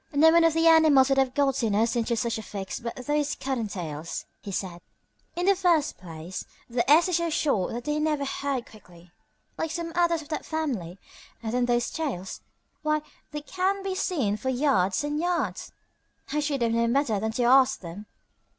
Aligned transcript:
"No 0.13 0.31
one 0.31 0.43
of 0.43 0.55
the 0.55 0.65
animals 0.67 1.09
would 1.09 1.19
have 1.19 1.35
gotten 1.35 1.75
us 1.75 1.95
into 1.95 2.15
such 2.17 2.39
a 2.39 2.41
fix 2.41 2.79
but 2.79 2.95
those 3.05 3.35
Cottontails," 3.35 4.25
he 4.41 4.51
said. 4.51 4.81
"In 5.35 5.45
the 5.45 5.55
first 5.55 5.99
place, 5.99 6.43
their 6.67 6.83
ears 6.89 7.09
are 7.09 7.13
so 7.13 7.29
short 7.29 7.83
they 7.83 7.99
never 7.99 8.25
heard 8.25 8.65
quickly 8.67 9.11
like 9.59 9.69
some 9.69 9.91
others 9.93 10.23
of 10.23 10.29
that 10.29 10.43
family, 10.43 10.97
and 11.43 11.53
then 11.53 11.65
those 11.65 11.91
tails 11.91 12.41
why 12.81 13.03
they 13.29 13.41
can 13.41 13.83
be 13.83 13.93
seen 13.93 14.37
for 14.37 14.49
yards 14.49 15.03
and 15.03 15.19
yards. 15.19 15.71
I 16.33 16.39
should 16.39 16.63
have 16.63 16.71
known 16.71 16.93
better 16.93 17.19
than 17.19 17.33
to 17.33 17.43
ask 17.43 17.79
them. 17.81 18.07